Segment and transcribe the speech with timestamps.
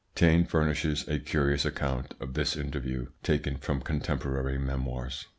[0.15, 5.27] Taine furnishes a curious account of this interview taken from contemporary memoirs.